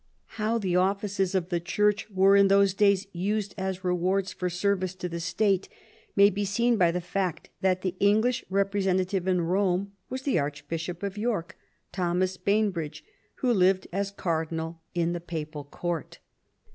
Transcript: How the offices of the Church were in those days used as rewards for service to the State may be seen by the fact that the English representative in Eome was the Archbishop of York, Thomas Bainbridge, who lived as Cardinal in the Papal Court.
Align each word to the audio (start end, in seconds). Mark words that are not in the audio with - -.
How 0.41 0.57
the 0.57 0.75
offices 0.75 1.35
of 1.35 1.49
the 1.49 1.59
Church 1.59 2.09
were 2.09 2.35
in 2.35 2.47
those 2.47 2.73
days 2.73 3.05
used 3.13 3.53
as 3.55 3.83
rewards 3.83 4.33
for 4.33 4.49
service 4.49 4.95
to 4.95 5.07
the 5.07 5.19
State 5.19 5.69
may 6.15 6.31
be 6.31 6.43
seen 6.43 6.75
by 6.75 6.89
the 6.89 6.99
fact 6.99 7.51
that 7.61 7.83
the 7.83 7.95
English 7.99 8.43
representative 8.49 9.27
in 9.27 9.37
Eome 9.37 9.89
was 10.09 10.23
the 10.23 10.39
Archbishop 10.39 11.03
of 11.03 11.19
York, 11.19 11.55
Thomas 11.91 12.35
Bainbridge, 12.37 13.03
who 13.45 13.53
lived 13.53 13.85
as 13.93 14.09
Cardinal 14.09 14.81
in 14.95 15.13
the 15.13 15.21
Papal 15.21 15.65
Court. 15.65 16.17